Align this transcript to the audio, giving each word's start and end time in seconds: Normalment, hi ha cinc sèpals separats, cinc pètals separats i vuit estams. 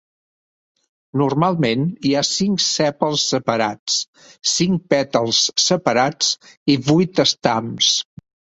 Normalment, 1.21 1.83
hi 2.09 2.13
ha 2.15 2.23
cinc 2.29 2.63
sèpals 2.69 3.27
separats, 3.35 3.99
cinc 4.55 4.89
pètals 4.95 5.45
separats 5.67 6.35
i 6.77 6.81
vuit 6.91 7.25
estams. 7.29 7.95